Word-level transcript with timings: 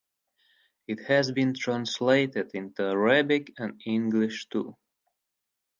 It 0.87 1.01
has 1.01 1.31
been 1.31 1.53
translated 1.53 2.49
into 2.55 2.81
Arabic 2.81 3.53
and 3.59 3.79
English 3.85 4.47
too. 4.49 4.75